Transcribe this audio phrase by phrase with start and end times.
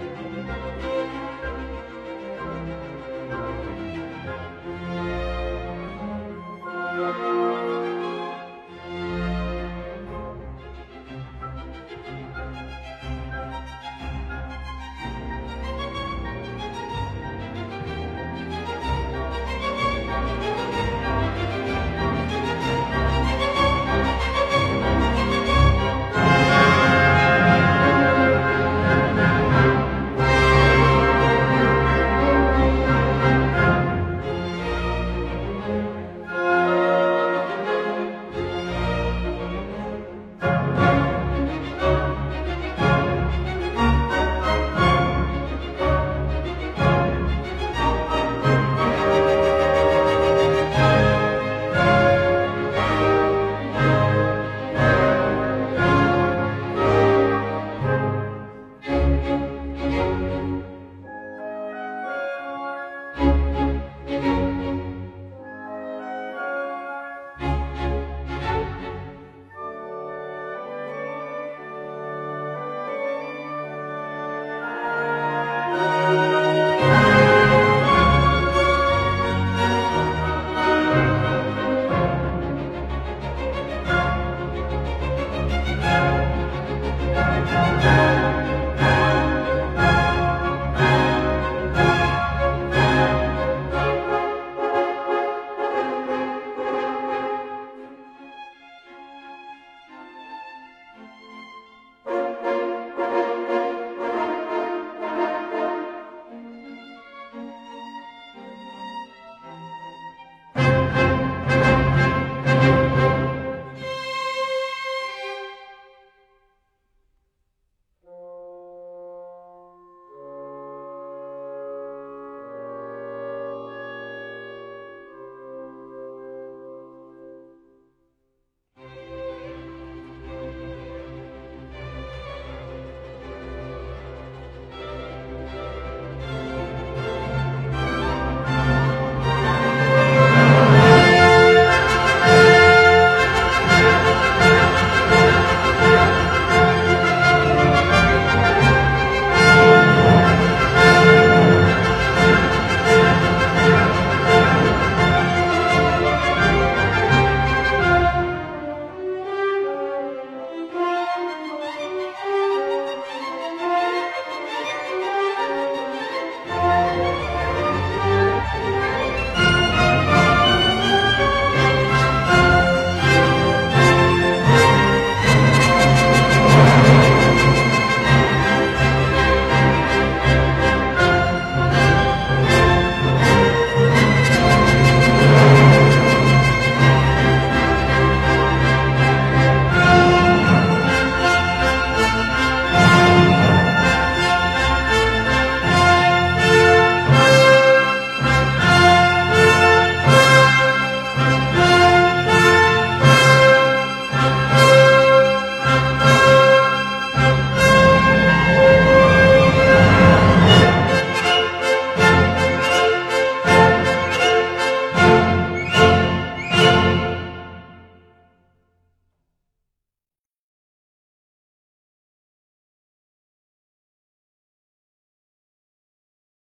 [0.00, 0.95] うん。